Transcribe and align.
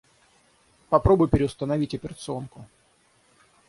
Попробуй 0.89 1.27
переустановить 1.27 1.93
операционку. 1.93 2.65